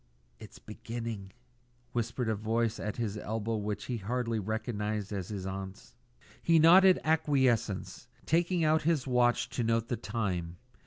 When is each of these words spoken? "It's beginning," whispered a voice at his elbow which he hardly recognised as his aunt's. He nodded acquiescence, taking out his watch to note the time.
"It's 0.39 0.57
beginning," 0.57 1.31
whispered 1.91 2.27
a 2.27 2.33
voice 2.33 2.79
at 2.79 2.97
his 2.97 3.19
elbow 3.19 3.57
which 3.57 3.85
he 3.85 3.97
hardly 3.97 4.39
recognised 4.39 5.13
as 5.13 5.27
his 5.27 5.45
aunt's. 5.45 5.93
He 6.41 6.57
nodded 6.57 6.99
acquiescence, 7.03 8.07
taking 8.25 8.63
out 8.63 8.81
his 8.81 9.05
watch 9.05 9.51
to 9.51 9.63
note 9.63 9.89
the 9.89 9.97
time. 9.97 10.57